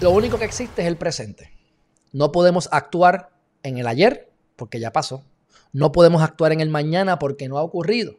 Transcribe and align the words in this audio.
Lo 0.00 0.10
único 0.10 0.38
que 0.38 0.44
existe 0.44 0.82
es 0.82 0.88
el 0.88 0.96
presente. 0.96 1.52
No 2.12 2.32
podemos 2.32 2.68
actuar 2.72 3.30
en 3.62 3.78
el 3.78 3.86
ayer 3.86 4.32
porque 4.56 4.80
ya 4.80 4.92
pasó. 4.92 5.24
No 5.72 5.92
podemos 5.92 6.20
actuar 6.20 6.52
en 6.52 6.60
el 6.60 6.68
mañana 6.68 7.18
porque 7.18 7.48
no 7.48 7.58
ha 7.58 7.62
ocurrido. 7.62 8.16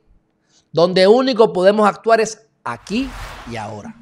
Donde 0.71 1.07
único 1.07 1.51
podemos 1.51 1.88
actuar 1.88 2.21
es 2.21 2.47
aquí 2.63 3.09
y 3.51 3.57
ahora. 3.57 3.93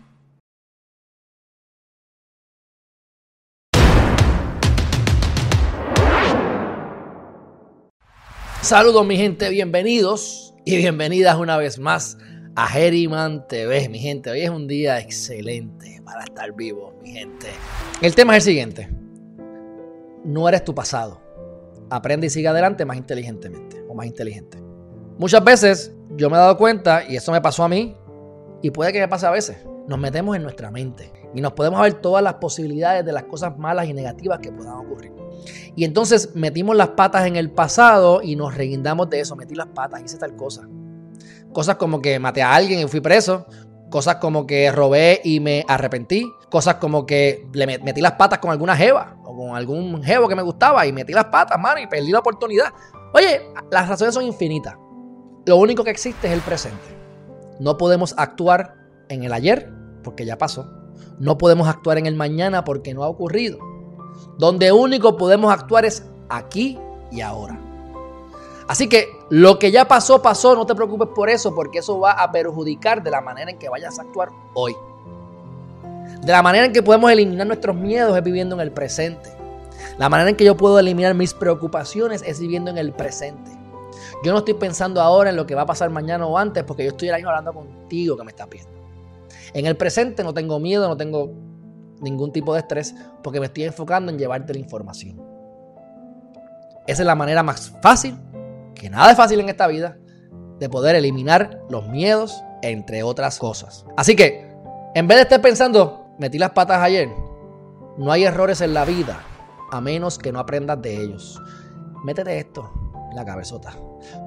Saludos 8.62 9.06
mi 9.06 9.18
gente, 9.18 9.50
bienvenidos 9.50 10.54
y 10.64 10.78
bienvenidas 10.78 11.38
una 11.38 11.58
vez 11.58 11.80
más 11.80 12.18
a 12.56 12.68
Geriman 12.68 13.48
TV, 13.48 13.90
mi 13.90 14.00
gente. 14.00 14.30
Hoy 14.30 14.42
es 14.42 14.50
un 14.50 14.68
día 14.68 15.00
excelente 15.00 16.02
para 16.06 16.24
estar 16.24 16.54
vivo, 16.54 16.94
mi 17.02 17.12
gente. 17.12 17.48
El 18.02 18.14
tema 18.14 18.38
es 18.38 18.44
el 18.44 18.52
siguiente. 18.52 18.90
No 20.24 20.48
eres 20.48 20.64
tu 20.64 20.76
pasado. 20.76 21.20
Aprende 21.90 22.28
y 22.28 22.30
sigue 22.30 22.48
adelante 22.48 22.86
más 22.86 22.98
inteligentemente 22.98 23.84
o 23.90 23.96
más 23.96 24.06
inteligente. 24.06 24.60
Muchas 25.18 25.44
veces 25.44 25.94
yo 26.16 26.30
me 26.30 26.36
he 26.36 26.40
dado 26.40 26.58
cuenta, 26.58 27.04
y 27.08 27.16
eso 27.16 27.32
me 27.32 27.42
pasó 27.42 27.64
a 27.64 27.70
mí, 27.70 27.96
y 28.62 28.72
puede 28.72 28.94
que 28.94 29.00
me 29.00 29.08
pase 29.08 29.26
a 29.26 29.32
veces, 29.32 29.58
nos 29.88 30.00
metemos 30.00 30.36
en 30.36 30.44
nuestra 30.44 30.72
mente 30.72 31.12
y 31.34 31.42
nos 31.42 31.54
podemos 31.54 31.82
ver 31.82 31.96
todas 31.96 32.24
las 32.24 32.36
posibilidades 32.36 33.04
de 33.04 33.12
las 33.12 33.24
cosas 33.24 33.58
malas 33.58 33.88
y 33.88 33.94
negativas 33.94 34.40
que 34.40 34.52
puedan 34.52 34.76
ocurrir. 34.76 35.12
Y 35.76 35.84
entonces 35.84 36.36
metimos 36.36 36.76
las 36.76 36.90
patas 36.90 37.26
en 37.26 37.36
el 37.36 37.52
pasado 37.52 38.22
y 38.22 38.36
nos 38.36 38.56
reguindamos 38.56 39.10
de 39.10 39.20
eso, 39.20 39.36
metí 39.36 39.56
las 39.56 39.68
patas, 39.68 40.04
hice 40.04 40.18
tal 40.18 40.36
cosa. 40.36 40.68
Cosas 41.54 41.76
como 41.76 42.02
que 42.02 42.20
maté 42.20 42.42
a 42.42 42.54
alguien 42.54 42.80
y 42.80 42.88
fui 42.88 43.00
preso. 43.00 43.46
Cosas 43.90 44.16
como 44.16 44.48
que 44.48 44.72
robé 44.72 45.22
y 45.24 45.40
me 45.40 45.64
arrepentí. 45.68 46.32
Cosas 46.50 46.76
como 46.76 47.06
que 47.06 47.48
le 47.54 47.66
metí 47.80 48.02
las 48.02 48.14
patas 48.14 48.40
con 48.40 48.52
alguna 48.52 48.76
jeva 48.76 49.18
o 49.24 49.36
con 49.38 49.56
algún 49.56 50.04
jevo 50.04 50.28
que 50.28 50.36
me 50.36 50.42
gustaba 50.42 50.86
y 50.86 50.92
metí 50.92 51.14
las 51.14 51.26
patas, 51.26 51.60
mano, 51.60 51.80
y 51.80 51.88
perdí 51.88 52.12
la 52.12 52.20
oportunidad. 52.20 52.74
Oye, 53.14 53.42
las 53.72 53.88
razones 53.88 54.16
son 54.16 54.24
infinitas. 54.24 54.76
Lo 55.46 55.58
único 55.58 55.84
que 55.84 55.92
existe 55.92 56.28
es 56.28 56.34
el 56.34 56.42
presente. 56.42 56.98
No 57.60 57.78
podemos 57.78 58.16
actuar 58.18 58.76
en 59.10 59.24
el 59.24 59.34
ayer 59.34 59.72
porque 60.04 60.26
ya 60.26 60.38
pasó. 60.38 60.68
No 61.20 61.38
podemos 61.38 61.68
actuar 61.68 61.98
en 61.98 62.06
el 62.06 62.16
mañana 62.16 62.64
porque 62.64 62.94
no 62.94 63.04
ha 63.04 63.08
ocurrido. 63.08 63.60
Donde 64.38 64.72
único 64.72 65.18
podemos 65.18 65.54
actuar 65.54 65.86
es 65.86 66.06
aquí 66.30 66.80
y 67.12 67.22
ahora. 67.22 67.63
Así 68.68 68.88
que 68.88 69.20
lo 69.30 69.60
que 69.60 69.72
ya 69.72 69.88
pasó, 69.88 70.22
pasó, 70.22 70.56
no 70.56 70.66
te 70.66 70.76
preocupes 70.76 71.10
por 71.14 71.30
eso, 71.30 71.54
porque 71.54 71.80
eso 71.80 72.00
va 72.00 72.14
a 72.14 72.32
perjudicar 72.32 73.04
de 73.04 73.12
la 73.12 73.22
manera 73.22 73.52
en 73.52 73.60
que 73.60 73.70
vayas 73.70 74.00
a 74.00 74.04
actuar 74.04 74.30
hoy. 74.54 74.76
De 76.22 76.32
la 76.32 76.42
manera 76.42 76.66
en 76.66 76.74
que 76.74 76.82
podemos 76.82 77.12
eliminar 77.12 77.46
nuestros 77.46 77.76
miedos 77.76 78.16
es 78.18 78.24
viviendo 78.24 78.56
en 78.56 78.62
el 78.62 78.72
presente. 78.72 79.30
La 79.98 80.10
manera 80.10 80.30
en 80.30 80.36
que 80.36 80.46
yo 80.46 80.56
puedo 80.56 80.80
eliminar 80.80 81.14
mis 81.14 81.34
preocupaciones 81.34 82.24
es 82.26 82.40
viviendo 82.40 82.72
en 82.72 82.78
el 82.78 82.94
presente. 82.94 83.52
Yo 84.24 84.32
no 84.32 84.40
estoy 84.40 84.54
pensando 84.54 85.02
ahora 85.02 85.32
en 85.32 85.36
lo 85.36 85.46
que 85.46 85.56
va 85.56 85.64
a 85.64 85.66
pasar 85.66 85.90
mañana 85.90 86.26
o 86.26 86.38
antes, 86.38 86.64
porque 86.64 86.84
yo 86.84 86.92
estoy 86.92 87.10
ahí 87.10 87.22
hablando 87.24 87.54
contigo 87.54 88.16
que 88.16 88.24
me 88.24 88.32
estás 88.32 88.50
viendo. 88.50 88.72
En 89.54 89.66
el 89.66 89.76
presente 89.76 90.24
no 90.24 90.34
tengo 90.34 90.60
miedo, 90.60 90.88
no 90.88 90.96
tengo 90.96 91.32
ningún 92.00 92.32
tipo 92.32 92.54
de 92.54 92.62
estrés, 92.62 92.96
porque 93.22 93.40
me 93.40 93.48
estoy 93.48 93.66
enfocando 93.66 94.12
en 94.12 94.18
llevarte 94.18 94.54
la 94.54 94.60
información. 94.60 95.22
Esa 96.88 97.02
es 97.02 97.06
la 97.06 97.16
manera 97.16 97.44
más 97.44 97.74
fácil 97.82 98.18
que 98.74 98.90
nada 98.90 99.12
es 99.12 99.18
fácil 99.18 99.40
en 99.40 99.50
esta 99.50 99.68
vida, 99.68 99.98
de 100.60 100.70
poder 100.70 100.96
eliminar 100.96 101.62
los 101.70 101.88
miedos, 101.88 102.44
entre 102.62 103.04
otras 103.04 103.40
cosas. 103.40 103.86
Así 103.98 104.16
que, 104.16 104.50
en 104.96 105.08
vez 105.08 105.18
de 105.18 105.24
estar 105.24 105.42
pensando, 105.42 106.08
metí 106.18 106.38
las 106.38 106.52
patas 106.52 106.82
ayer, 106.82 107.10
no 107.98 108.12
hay 108.12 108.24
errores 108.24 108.62
en 108.62 108.74
la 108.74 108.86
vida, 108.86 109.20
a 109.72 109.82
menos 109.82 110.18
que 110.18 110.32
no 110.32 110.40
aprendas 110.40 110.82
de 110.82 111.02
ellos. 111.02 111.42
Métete 112.04 112.40
esto 112.40 112.72
en 113.10 113.16
la 113.16 113.26
cabezota. 113.26 113.74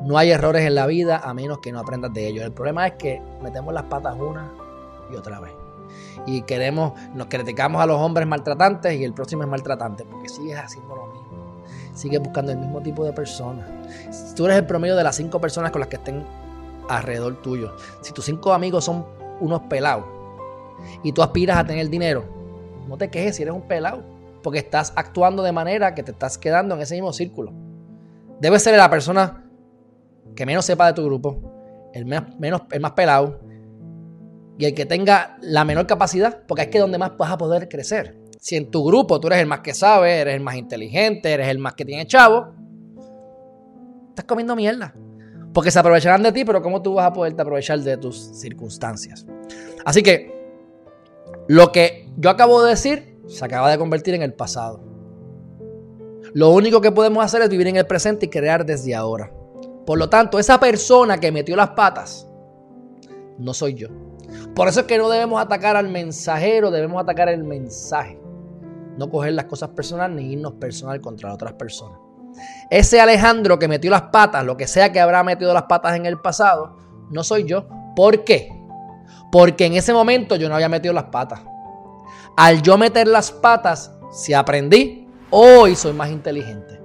No 0.03 0.19
hay 0.19 0.31
errores 0.31 0.67
en 0.67 0.75
la 0.75 0.87
vida 0.87 1.19
a 1.19 1.35
menos 1.35 1.59
que 1.59 1.73
no 1.73 1.81
aprendas 1.81 2.13
de 2.13 2.29
ellos. 2.29 2.45
El 2.45 2.53
problema 2.53 2.87
es 2.87 2.95
que 2.95 3.23
metemos 3.43 3.73
las 3.73 3.85
patas 3.85 4.17
una 4.19 4.53
y 5.13 5.17
otra 5.17 5.41
vez. 5.41 5.53
Y 6.27 6.43
queremos, 6.43 6.93
nos 7.15 7.29
criticamos 7.29 7.81
a 7.81 7.87
los 7.87 8.01
hombres 8.01 8.27
maltratantes 8.27 8.99
y 8.99 9.05
el 9.05 9.13
próximo 9.13 9.43
es 9.43 9.49
maltratante 9.49 10.05
porque 10.05 10.29
sigues 10.29 10.59
haciendo 10.59 10.97
lo 10.97 11.07
mismo 11.07 11.36
sigue 11.97 12.19
buscando 12.19 12.53
el 12.53 12.59
mismo 12.59 12.81
tipo 12.81 13.05
de 13.05 13.13
personas. 13.13 13.67
Si 14.11 14.35
tú 14.35 14.45
eres 14.45 14.59
el 14.59 14.67
promedio 14.67 14.95
de 14.95 15.03
las 15.03 15.17
cinco 15.17 15.41
personas 15.41 15.73
con 15.73 15.81
las 15.81 15.89
que 15.89 15.97
estén 15.97 16.25
alrededor 16.89 17.41
tuyo, 17.43 17.75
si 18.03 18.13
tus 18.13 18.25
cinco 18.25 18.53
amigos 18.53 18.85
son 18.85 19.05
unos 19.41 19.63
pelados 19.63 20.05
y 21.03 21.13
tú 21.13 21.23
aspiras 21.23 21.59
a 21.59 21.65
tener 21.65 21.89
dinero, 21.89 22.25
no 22.87 22.97
te 22.97 23.11
quejes 23.11 23.37
si 23.37 23.43
eres 23.43 23.55
un 23.55 23.63
pelado, 23.63 24.03
porque 24.43 24.59
estás 24.59 24.93
actuando 24.95 25.43
de 25.43 25.53
manera 25.53 25.95
que 25.95 26.03
te 26.03 26.13
estás 26.13 26.39
quedando 26.39 26.75
en 26.75 26.83
ese 26.83 26.95
mismo 26.95 27.13
círculo. 27.13 27.53
Debes 28.41 28.63
ser 28.63 28.77
la 28.77 28.91
persona 28.91 29.45
que 30.37 30.47
menos 30.47 30.67
sepa 30.67 30.87
de 30.87 30.93
tu 30.93 31.05
grupo, 31.05 31.41
el, 31.95 32.05
menos, 32.05 32.63
el 32.71 32.81
más 32.81 32.93
pelado 32.93 33.41
y 34.59 34.67
el 34.67 34.75
que 34.75 34.85
tenga 34.85 35.39
la 35.41 35.65
menor 35.65 35.87
capacidad, 35.87 36.43
porque 36.47 36.65
es 36.65 36.69
que 36.69 36.79
donde 36.79 36.99
más 36.99 37.17
vas 37.17 37.33
a 37.33 37.39
poder 37.39 37.69
crecer. 37.69 38.19
Si 38.39 38.57
en 38.57 38.71
tu 38.71 38.85
grupo 38.85 39.21
tú 39.21 39.29
eres 39.29 39.41
el 39.41 39.47
más 39.47 39.61
que 39.61 39.75
sabe, 39.75 40.21
eres 40.21 40.35
el 40.35 40.41
más 40.41 40.57
inteligente, 40.57 41.33
eres 41.33 41.49
el 41.49 41.59
más 41.59 41.75
que 41.75 41.85
tiene 41.85 42.07
chavo, 42.07 42.49
estás 44.11 44.25
comiendo 44.25 44.57
mierda. 44.57 44.95
Porque 45.53 45.71
se 45.71 45.79
aprovecharán 45.79 46.23
de 46.23 46.33
ti, 46.33 46.45
pero 46.45 46.61
¿cómo 46.61 46.83
tú 46.83 46.95
vas 46.95 47.07
a 47.07 47.13
poderte 47.13 47.41
aprovechar 47.41 47.81
de 47.81 47.97
tus 47.97 48.17
circunstancias? 48.39 49.27
Así 49.85 50.03
que 50.03 50.35
lo 51.49 51.73
que 51.73 52.11
yo 52.19 52.29
acabo 52.29 52.63
de 52.63 52.71
decir 52.71 53.19
se 53.27 53.45
acaba 53.45 53.71
de 53.71 53.79
convertir 53.79 54.15
en 54.15 54.23
el 54.23 54.35
pasado. 54.35 54.81
Lo 56.35 56.51
único 56.51 56.83
que 56.83 56.93
podemos 56.93 57.25
hacer 57.25 57.41
es 57.41 57.49
vivir 57.49 57.69
en 57.69 57.77
el 57.77 57.87
presente 57.87 58.27
y 58.27 58.29
crear 58.29 58.67
desde 58.67 58.95
ahora. 58.95 59.33
Por 59.87 59.99
lo 59.99 60.11
tanto, 60.11 60.39
esa 60.39 60.61
persona 60.61 61.19
que 61.19 61.33
metió 61.33 61.57
las 61.57 61.71
patas 61.71 62.29
no 63.39 63.55
soy 63.55 63.75
yo. 63.75 63.89
Por 64.55 64.69
eso 64.69 64.81
es 64.81 64.87
que 64.87 64.99
no 64.99 65.09
debemos 65.09 65.41
atacar 65.41 65.77
al 65.77 65.89
mensajero, 65.89 66.71
debemos 66.71 67.01
atacar 67.03 67.29
el 67.29 67.45
mensaje 67.45 68.19
no 68.97 69.11
coger 69.11 69.33
las 69.33 69.47
cosas 69.47 69.71
personales 69.71 70.17
ni 70.17 70.33
irnos 70.33 70.55
personal 70.55 71.01
contra 71.01 71.33
otras 71.33 71.55
personas. 71.55 71.99
Ese 72.71 73.01
Alejandro 73.01 73.59
que 73.59 73.69
metió 73.69 73.91
las 73.91 74.03
patas, 74.03 74.45
lo 74.45 74.57
que 74.57 74.67
sea 74.67 74.93
que 74.93 75.01
habrá 75.01 75.23
metido 75.23 75.55
las 75.55 75.65
patas 75.65 75.97
en 75.97 76.07
el 76.07 76.19
pasado, 76.19 76.77
no 77.11 77.23
soy 77.25 77.45
yo. 77.45 77.67
¿Por 77.95 78.25
qué? 78.25 78.51
Porque 79.33 79.67
en 79.67 79.75
ese 79.75 79.93
momento 79.93 80.37
yo 80.37 80.49
no 80.49 80.55
había 80.55 80.69
metido 80.69 80.93
las 80.93 81.05
patas. 81.05 81.41
Al 82.37 82.63
yo 82.63 82.77
meter 82.77 83.09
las 83.09 83.31
patas, 83.33 83.93
si 84.13 84.35
aprendí, 84.35 85.09
hoy 85.31 85.75
soy 85.75 85.93
más 85.93 86.11
inteligente. 86.11 86.81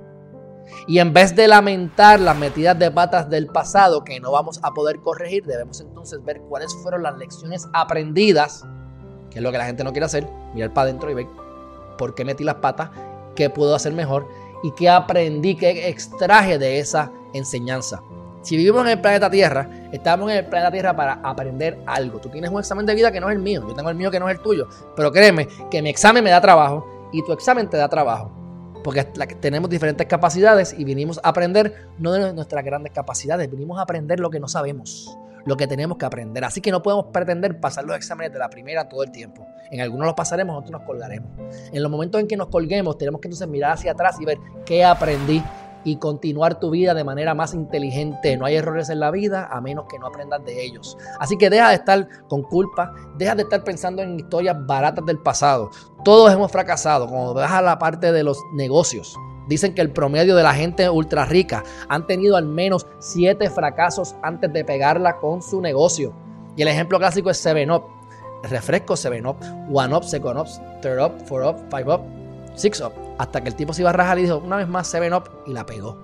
Y 0.87 0.99
en 0.99 1.13
vez 1.13 1.35
de 1.35 1.47
lamentar 1.47 2.19
las 2.19 2.37
metidas 2.37 2.77
de 2.77 2.89
patas 2.89 3.29
del 3.29 3.47
pasado 3.47 4.03
que 4.03 4.19
no 4.19 4.31
vamos 4.31 4.59
a 4.63 4.71
poder 4.71 4.99
corregir, 4.99 5.45
debemos 5.45 5.79
entonces 5.81 6.23
ver 6.23 6.41
cuáles 6.41 6.73
fueron 6.81 7.03
las 7.03 7.17
lecciones 7.17 7.67
aprendidas, 7.73 8.65
que 9.29 9.39
es 9.39 9.43
lo 9.43 9.51
que 9.51 9.57
la 9.57 9.65
gente 9.65 9.83
no 9.83 9.91
quiere 9.91 10.05
hacer, 10.05 10.27
mirar 10.53 10.73
para 10.73 10.89
adentro 10.89 11.11
y 11.11 11.13
ver 11.13 11.27
por 12.01 12.15
qué 12.15 12.25
metí 12.25 12.43
las 12.43 12.55
patas, 12.55 12.89
qué 13.35 13.51
puedo 13.51 13.75
hacer 13.75 13.93
mejor 13.93 14.27
y 14.63 14.71
qué 14.71 14.89
aprendí, 14.89 15.55
qué 15.55 15.87
extraje 15.87 16.57
de 16.57 16.79
esa 16.79 17.11
enseñanza. 17.31 18.01
Si 18.41 18.57
vivimos 18.57 18.81
en 18.85 18.93
el 18.93 19.01
planeta 19.01 19.29
Tierra, 19.29 19.69
estamos 19.91 20.31
en 20.31 20.37
el 20.37 20.47
planeta 20.47 20.71
Tierra 20.71 20.95
para 20.95 21.13
aprender 21.23 21.77
algo. 21.85 22.17
Tú 22.17 22.29
tienes 22.29 22.49
un 22.49 22.57
examen 22.57 22.87
de 22.87 22.95
vida 22.95 23.11
que 23.11 23.19
no 23.19 23.29
es 23.29 23.35
el 23.35 23.41
mío, 23.43 23.63
yo 23.67 23.75
tengo 23.75 23.91
el 23.91 23.95
mío 23.95 24.09
que 24.09 24.19
no 24.19 24.27
es 24.27 24.37
el 24.37 24.41
tuyo, 24.41 24.67
pero 24.95 25.11
créeme 25.11 25.47
que 25.69 25.79
mi 25.83 25.91
examen 25.91 26.23
me 26.23 26.31
da 26.31 26.41
trabajo 26.41 27.09
y 27.13 27.23
tu 27.23 27.33
examen 27.33 27.69
te 27.69 27.77
da 27.77 27.87
trabajo. 27.87 28.31
Porque 28.83 29.03
tenemos 29.03 29.69
diferentes 29.69 30.07
capacidades 30.07 30.73
y 30.75 30.83
vinimos 30.83 31.19
a 31.23 31.29
aprender 31.29 31.87
no 31.99 32.13
de 32.13 32.33
nuestras 32.33 32.65
grandes 32.65 32.93
capacidades, 32.93 33.47
vinimos 33.51 33.77
a 33.77 33.83
aprender 33.83 34.19
lo 34.19 34.31
que 34.31 34.39
no 34.39 34.47
sabemos 34.47 35.15
lo 35.45 35.57
que 35.57 35.67
tenemos 35.67 35.97
que 35.97 36.05
aprender. 36.05 36.43
Así 36.43 36.61
que 36.61 36.71
no 36.71 36.81
podemos 36.81 37.07
pretender 37.07 37.59
pasar 37.59 37.85
los 37.85 37.95
exámenes 37.95 38.33
de 38.33 38.39
la 38.39 38.49
primera 38.49 38.87
todo 38.87 39.03
el 39.03 39.11
tiempo. 39.11 39.45
En 39.71 39.81
algunos 39.81 40.05
los 40.05 40.15
pasaremos, 40.15 40.53
en 40.53 40.57
otros 40.57 40.71
nos 40.71 40.81
colgaremos. 40.83 41.31
En 41.71 41.81
los 41.81 41.91
momentos 41.91 42.19
en 42.21 42.27
que 42.27 42.37
nos 42.37 42.47
colguemos, 42.47 42.97
tenemos 42.97 43.21
que 43.21 43.27
entonces 43.27 43.47
mirar 43.47 43.71
hacia 43.71 43.91
atrás 43.91 44.19
y 44.19 44.25
ver 44.25 44.37
qué 44.65 44.83
aprendí 44.83 45.43
y 45.83 45.97
continuar 45.97 46.59
tu 46.59 46.69
vida 46.69 46.93
de 46.93 47.03
manera 47.03 47.33
más 47.33 47.53
inteligente. 47.53 48.37
No 48.37 48.45
hay 48.45 48.55
errores 48.55 48.89
en 48.89 48.99
la 48.99 49.11
vida 49.11 49.47
a 49.51 49.61
menos 49.61 49.85
que 49.89 49.99
no 49.99 50.07
aprendas 50.07 50.43
de 50.45 50.63
ellos. 50.63 50.97
Así 51.19 51.37
que 51.37 51.49
deja 51.49 51.69
de 51.69 51.75
estar 51.75 52.07
con 52.27 52.43
culpa, 52.43 52.93
deja 53.17 53.35
de 53.35 53.43
estar 53.43 53.63
pensando 53.63 54.01
en 54.01 54.19
historias 54.19 54.55
baratas 54.65 55.05
del 55.05 55.19
pasado. 55.19 55.71
Todos 56.03 56.31
hemos 56.31 56.51
fracasado. 56.51 57.07
Cuando 57.07 57.33
vas 57.33 57.51
a 57.51 57.61
la 57.61 57.79
parte 57.79 58.11
de 58.11 58.23
los 58.23 58.37
negocios, 58.53 59.17
Dicen 59.47 59.73
que 59.73 59.81
el 59.81 59.91
promedio 59.91 60.35
de 60.35 60.43
la 60.43 60.53
gente 60.53 60.89
ultra 60.89 61.25
rica 61.25 61.63
han 61.89 62.07
tenido 62.07 62.37
al 62.37 62.45
menos 62.45 62.87
siete 62.99 63.49
fracasos 63.49 64.15
antes 64.21 64.51
de 64.53 64.63
pegarla 64.63 65.17
con 65.17 65.41
su 65.41 65.61
negocio. 65.61 66.13
Y 66.55 66.61
el 66.61 66.67
ejemplo 66.67 66.99
clásico 66.99 67.29
es 67.29 67.45
7-Up. 67.45 67.83
Refresco 68.43 68.95
7-Up, 68.95 69.39
1-Up, 69.69 70.03
2-Up, 70.03 70.47
3-Up, 70.81 71.27
4-Up, 71.27 71.69
5-Up, 71.69 72.01
6-Up. 72.55 72.93
Hasta 73.19 73.41
que 73.41 73.49
el 73.49 73.55
tipo 73.55 73.73
se 73.73 73.81
iba 73.81 73.91
a 73.91 73.93
rajar 73.93 74.17
y 74.19 74.23
dijo 74.23 74.37
una 74.37 74.57
vez 74.57 74.67
más 74.67 74.93
7-Up 74.93 75.29
y 75.45 75.53
la 75.53 75.65
pegó. 75.65 75.97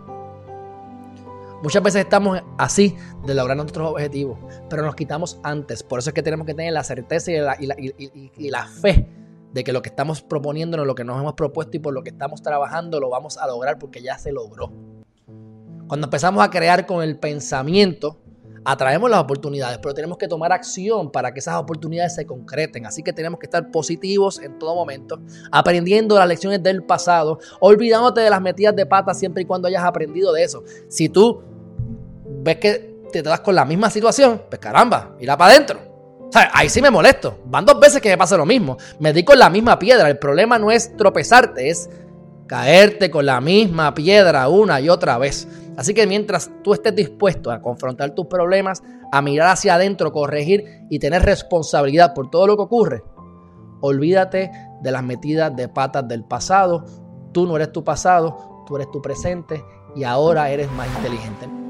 Muchas 1.63 1.81
veces 1.81 2.01
estamos 2.01 2.39
así 2.59 2.95
de 3.25 3.33
lograr 3.33 3.57
nuestros 3.57 3.89
objetivos, 3.89 4.37
pero 4.69 4.83
nos 4.83 4.95
quitamos 4.95 5.39
antes. 5.41 5.81
Por 5.81 5.97
eso 5.97 6.11
es 6.11 6.13
que 6.13 6.21
tenemos 6.21 6.45
que 6.45 6.53
tener 6.53 6.71
la 6.71 6.83
certeza 6.83 7.31
y 7.31 7.37
la, 7.39 7.75
y 7.79 8.49
la 8.51 8.67
fe 8.67 9.16
de 9.57 9.63
que 9.63 9.73
lo 9.73 9.81
que 9.81 9.89
estamos 9.89 10.21
proponiéndonos, 10.21 10.85
lo 10.85 10.93
que 10.93 11.03
nos 11.03 11.19
hemos 11.19 11.33
propuesto 11.33 11.77
y 11.77 11.79
por 11.79 11.91
lo 11.91 12.03
que 12.03 12.11
estamos 12.11 12.43
trabajando, 12.43 12.99
lo 12.99 13.09
vamos 13.09 13.39
a 13.39 13.47
lograr 13.47 13.79
porque 13.79 14.03
ya 14.03 14.15
se 14.19 14.31
logró. 14.31 14.71
Cuando 15.87 16.05
empezamos 16.05 16.45
a 16.45 16.51
crear 16.51 16.85
con 16.85 17.01
el 17.01 17.17
pensamiento, 17.17 18.19
atraemos 18.63 19.09
las 19.09 19.19
oportunidades, 19.19 19.79
pero 19.79 19.95
tenemos 19.95 20.19
que 20.19 20.27
tomar 20.27 20.51
acción 20.51 21.11
para 21.11 21.33
que 21.33 21.39
esas 21.39 21.55
oportunidades 21.55 22.13
se 22.13 22.27
concreten. 22.27 22.85
Así 22.85 23.01
que 23.01 23.13
tenemos 23.13 23.39
que 23.39 23.47
estar 23.47 23.71
positivos 23.71 24.37
en 24.37 24.59
todo 24.59 24.75
momento, 24.75 25.19
aprendiendo 25.51 26.19
las 26.19 26.27
lecciones 26.27 26.61
del 26.61 26.83
pasado, 26.83 27.39
olvidándote 27.59 28.21
de 28.21 28.29
las 28.29 28.41
metidas 28.41 28.75
de 28.75 28.85
pata 28.85 29.15
siempre 29.15 29.41
y 29.41 29.45
cuando 29.45 29.67
hayas 29.67 29.83
aprendido 29.83 30.33
de 30.33 30.43
eso. 30.43 30.63
Si 30.87 31.09
tú 31.09 31.41
ves 32.43 32.57
que 32.57 33.07
te 33.11 33.23
das 33.23 33.39
con 33.39 33.55
la 33.55 33.65
misma 33.65 33.89
situación, 33.89 34.39
pues 34.49 34.59
caramba, 34.59 35.15
mira 35.19 35.35
para 35.35 35.53
adentro. 35.53 35.96
Ahí 36.33 36.69
sí 36.69 36.81
me 36.81 36.91
molesto. 36.91 37.39
Van 37.45 37.65
dos 37.65 37.79
veces 37.79 38.01
que 38.01 38.09
me 38.09 38.17
pasa 38.17 38.37
lo 38.37 38.45
mismo. 38.45 38.77
Me 38.99 39.13
di 39.13 39.23
con 39.23 39.39
la 39.39 39.49
misma 39.49 39.79
piedra. 39.79 40.09
El 40.09 40.19
problema 40.19 40.59
no 40.59 40.71
es 40.71 40.95
tropezarte, 40.95 41.69
es 41.69 41.89
caerte 42.47 43.11
con 43.11 43.25
la 43.25 43.41
misma 43.41 43.93
piedra 43.93 44.47
una 44.47 44.79
y 44.79 44.89
otra 44.89 45.17
vez. 45.17 45.47
Así 45.77 45.93
que 45.93 46.07
mientras 46.07 46.49
tú 46.63 46.73
estés 46.73 46.95
dispuesto 46.95 47.51
a 47.51 47.61
confrontar 47.61 48.15
tus 48.15 48.27
problemas, 48.27 48.81
a 49.11 49.21
mirar 49.21 49.49
hacia 49.49 49.75
adentro, 49.75 50.11
corregir 50.11 50.63
y 50.89 50.99
tener 50.99 51.23
responsabilidad 51.23 52.13
por 52.13 52.29
todo 52.29 52.47
lo 52.47 52.55
que 52.55 52.63
ocurre, 52.63 53.03
olvídate 53.81 54.51
de 54.81 54.91
las 54.91 55.03
metidas 55.03 55.55
de 55.55 55.69
patas 55.69 56.07
del 56.07 56.23
pasado. 56.23 56.85
Tú 57.31 57.45
no 57.45 57.55
eres 57.55 57.71
tu 57.71 57.83
pasado, 57.83 58.63
tú 58.65 58.75
eres 58.75 58.89
tu 58.91 59.01
presente 59.01 59.63
y 59.95 60.03
ahora 60.03 60.49
eres 60.49 60.71
más 60.71 60.87
inteligente. 60.97 61.66